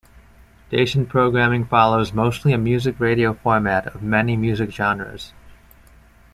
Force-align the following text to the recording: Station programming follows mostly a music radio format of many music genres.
Station 0.69 1.05
programming 1.05 1.63
follows 1.63 2.11
mostly 2.11 2.53
a 2.53 2.57
music 2.57 2.99
radio 2.99 3.35
format 3.35 3.85
of 3.93 4.01
many 4.01 4.35
music 4.35 4.71
genres. 4.71 5.31